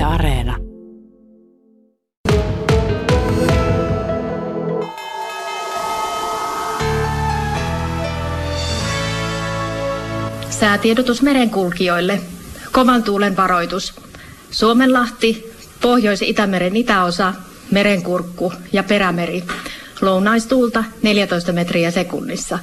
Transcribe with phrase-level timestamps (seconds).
[0.00, 0.56] Yle Areena.
[10.50, 12.20] Säätiedotus merenkulkijoille.
[12.72, 13.94] Kovan tuulen varoitus.
[14.50, 17.34] Suomenlahti, Pohjois-Itämeren itäosa,
[17.70, 19.44] Merenkurkku ja Perämeri.
[20.00, 22.58] Lounaistuulta 14 metriä sekunnissa.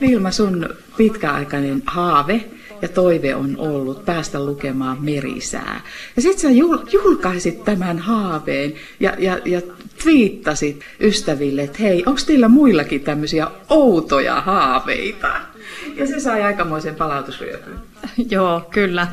[0.00, 2.50] Vilma, sun pitkäaikainen haave
[2.82, 5.80] ja toive on ollut päästä lukemaan merisää.
[6.16, 9.60] Ja sit sä jul- julkaisit tämän haaveen ja, ja, ja
[10.02, 15.40] twiittasit ystäville, että hei, onko teillä muillakin tämmöisiä outoja haaveita?
[15.96, 17.74] Ja se sai aikamoisen palautusryöpyn.
[18.30, 19.06] Joo, kyllä.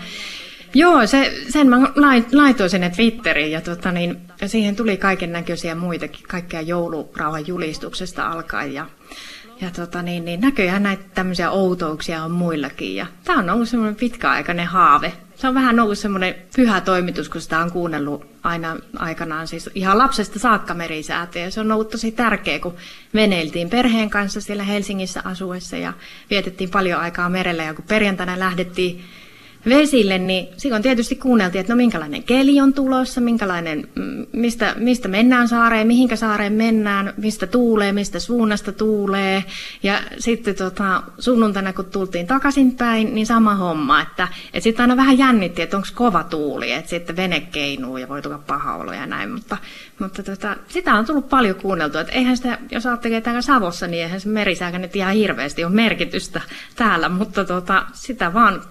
[0.74, 1.94] Joo, se, sen mä
[2.32, 8.74] laitoin sinne Twitteriin ja, tota niin, siihen tuli kaiken näköisiä muitakin, kaikkea joulurauhan julistuksesta alkaen.
[8.74, 8.88] Ja,
[9.62, 12.96] ja tota niin, niin näköjään näitä tämmöisiä outouksia on muillakin.
[12.96, 15.14] Ja tämä on ollut semmoinen pitkäaikainen haave.
[15.36, 19.98] Se on vähän ollut semmoinen pyhä toimitus, kun sitä on kuunnellut aina aikanaan, siis ihan
[19.98, 21.46] lapsesta saakka merisäätöjä.
[21.46, 22.76] Ja se on ollut tosi tärkeä, kun
[23.14, 25.94] veneiltiin perheen kanssa siellä Helsingissä asuessa ja
[26.30, 27.64] vietettiin paljon aikaa merellä.
[27.64, 29.04] Ja kun perjantaina lähdettiin
[29.66, 35.08] vesille, niin silloin tietysti kuunneltiin, että no minkälainen keli on tulossa, minkälainen, mm, mistä, mistä
[35.08, 39.44] mennään saareen, mihinkä saareen mennään, mistä tuulee, mistä suunnasta tuulee.
[39.84, 45.18] Ja sitten tota, sunnuntaina, kun tultiin takaisinpäin, niin sama homma, että, että sitten aina vähän
[45.18, 49.06] jännitti, että onko kova tuuli, että sitten vene keinuu ja voi tulla paha olo ja
[49.06, 49.58] näin, mutta,
[50.00, 54.04] mutta tota, sitä on tullut paljon kuunneltua, että eihän sitä, jos ajattelee täällä Savossa, niin
[54.04, 56.42] eihän se merisääkä nyt ihan hirveästi ole merkitystä
[56.76, 58.62] täällä, mutta tota, sitä vaan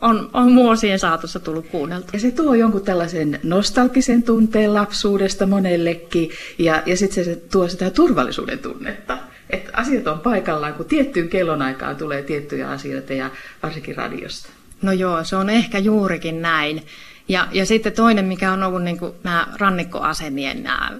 [0.00, 2.08] on, on vuosien saatossa tullut kuunneltu.
[2.12, 7.90] Ja se tuo jonkun tällaisen nostalgisen tunteen lapsuudesta monellekin, ja, ja sitten se tuo sitä
[7.90, 9.18] turvallisuuden tunnetta.
[9.50, 13.30] Että asiat on paikallaan, kun tiettyyn kellonaikaan tulee tiettyjä asioita, ja
[13.62, 14.48] varsinkin radiosta.
[14.82, 16.82] No joo, se on ehkä juurikin näin.
[17.28, 20.92] Ja, ja sitten toinen, mikä on ollut niin kuin nämä rannikkoasemien nämä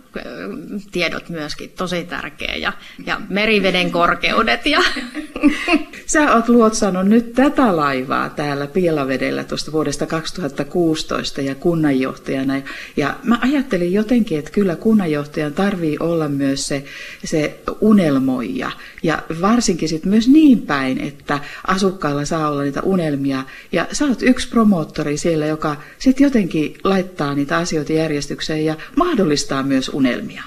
[0.93, 2.73] tiedot myöskin tosi tärkeä ja,
[3.07, 4.67] ja meriveden korkeudet.
[4.67, 4.81] Ja.
[6.07, 12.55] Sä oot luotsannut nyt tätä laivaa täällä Pielavedellä tuosta vuodesta 2016 ja kunnanjohtajana.
[12.97, 16.85] Ja mä ajattelin jotenkin, että kyllä kunnanjohtajan tarvii olla myös se,
[17.25, 18.71] se unelmoija.
[19.03, 23.43] Ja varsinkin sit myös niin päin, että asukkailla saa olla niitä unelmia.
[23.73, 28.75] Ja sä oot yksi promoottori siellä, joka sit sitten jotenkin laittaa niitä asioita järjestykseen ja
[28.97, 30.43] mahdollistaa myös unelmia?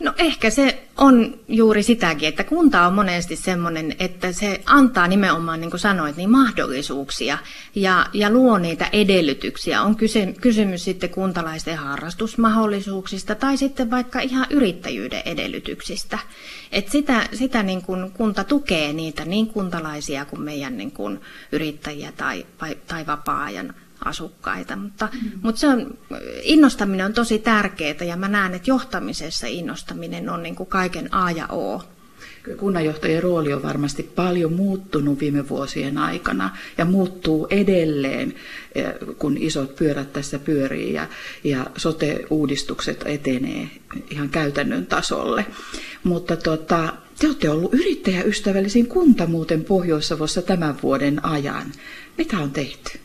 [0.00, 5.60] No ehkä se on juuri sitäkin, että kunta on monesti sellainen, että se antaa nimenomaan,
[5.60, 7.38] niin kuin sanoit, niin mahdollisuuksia
[7.74, 9.82] ja, ja luo niitä edellytyksiä.
[9.82, 16.18] On kyse, kysymys sitten kuntalaisten harrastusmahdollisuuksista tai sitten vaikka ihan yrittäjyyden edellytyksistä.
[16.72, 21.20] Et sitä sitä niin kuin kunta tukee niitä niin kuntalaisia kuin meidän niin kuin
[21.52, 22.46] yrittäjiä tai,
[22.86, 23.74] tai vapaa-ajan
[24.04, 24.76] asukkaita.
[24.76, 25.30] Mutta, mm.
[25.42, 25.98] mutta se on,
[26.42, 31.30] innostaminen on tosi tärkeää ja mä näen, että johtamisessa innostaminen on niin kuin kaiken A
[31.30, 31.82] ja O.
[32.56, 38.34] Kunnanjohtajien rooli on varmasti paljon muuttunut viime vuosien aikana ja muuttuu edelleen,
[38.74, 38.86] eh,
[39.18, 41.08] kun isot pyörät tässä pyörii ja,
[41.44, 43.70] ja sote-uudistukset etenee
[44.10, 45.46] ihan käytännön tasolle.
[46.04, 51.72] Mutta tota, te olette ollut yrittäjäystävällisin kunta muuten Pohjois-Savossa tämän vuoden ajan.
[52.18, 53.03] Mitä on tehty?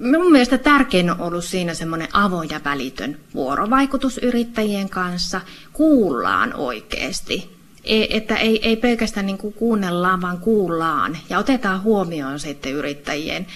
[0.00, 5.40] Minun mielestä tärkein on ollut siinä semmoinen avoin ja välitön vuorovaikutus yrittäjien kanssa.
[5.72, 7.50] Kuullaan oikeasti.
[7.84, 13.46] E, että ei, ei pelkästään niin kuin kuunnellaan, vaan kuullaan ja otetaan huomioon sitten yrittäjien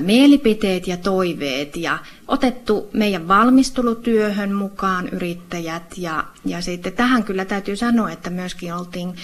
[0.00, 5.98] mielipiteet ja toiveet ja otettu meidän valmistelutyöhön mukaan yrittäjät.
[5.98, 9.14] Ja, ja sitten tähän kyllä täytyy sanoa, että myöskin oltiin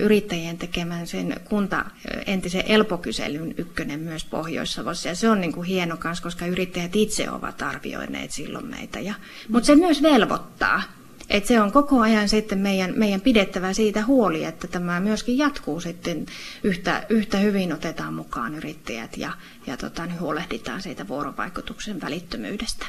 [0.00, 1.84] yrittäjien tekemään sen kunta
[2.26, 5.08] entisen elpokyselyn ykkönen myös Pohjois-Savossa.
[5.08, 9.00] Ja se on niin kuin hieno kanssa, koska yrittäjät itse ovat arvioineet silloin meitä.
[9.00, 9.14] Ja,
[9.48, 10.82] mutta se myös velvoittaa
[11.30, 15.80] et se on koko ajan sitten meidän, meidän pidettävä siitä huoli, että tämä myöskin jatkuu
[15.80, 16.26] sitten
[16.62, 19.32] yhtä, yhtä hyvin otetaan mukaan yrittäjät ja,
[19.66, 22.86] ja tota, niin huolehditaan siitä vuorovaikutuksen välittömyydestä.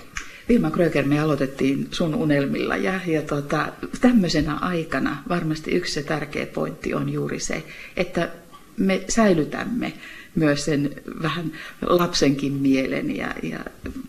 [0.49, 3.67] Vilma Kröger, me aloitettiin sun unelmilla ja, ja tota,
[4.01, 7.63] tämmöisenä aikana varmasti yksi se tärkeä pointti on juuri se,
[7.97, 8.29] että
[8.77, 9.93] me säilytämme
[10.35, 11.51] myös sen vähän
[11.81, 13.59] lapsenkin mielen ja, ja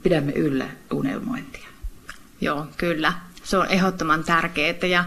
[0.03, 1.69] pidämme yllä unelmointia.
[2.41, 3.13] Joo, kyllä
[3.51, 4.75] se on ehdottoman tärkeää.
[4.83, 5.05] Ja,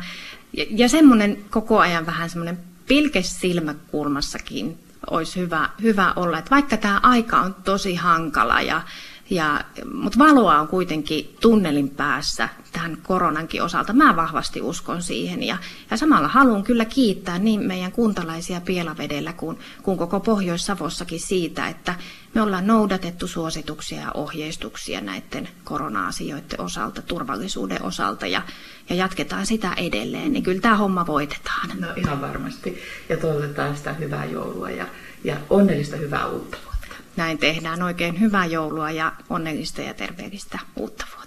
[0.54, 4.78] ja, ja semmoinen koko ajan vähän semmoinen pilkes silmäkulmassakin
[5.10, 8.82] olisi hyvä, hyvä olla, että vaikka tämä aika on tosi hankala ja
[9.30, 9.62] Ja,
[9.94, 13.94] mutta valoa on kuitenkin tunnelin päässä tämän koronankin osalta.
[13.94, 15.58] Mä vahvasti uskon siihen ja,
[15.92, 21.96] ja samalla haluan kyllä kiittää niin meidän kuntalaisia Pielavedellä kuin, kuin koko Pohjois-Savossakin siitä, että
[22.34, 28.42] me ollaan noudatettu suosituksia ja ohjeistuksia näiden korona-asioiden osalta, turvallisuuden osalta ja,
[28.90, 31.70] ja jatketaan sitä edelleen, niin kyllä tämä homma voitetaan.
[31.80, 34.88] No ihan varmasti ja toivotetaan sitä hyvää joulua ja,
[35.24, 36.96] ja onnellista hyvää uutta vuotta.
[37.16, 41.23] Näin tehdään oikein hyvää joulua ja onnellista ja terveellistä uutta vuotta.